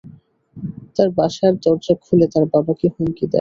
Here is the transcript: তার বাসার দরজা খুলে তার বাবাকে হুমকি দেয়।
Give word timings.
তার 0.95 1.09
বাসার 1.17 1.53
দরজা 1.63 1.93
খুলে 2.03 2.25
তার 2.33 2.45
বাবাকে 2.53 2.85
হুমকি 2.93 3.23
দেয়। 3.23 3.29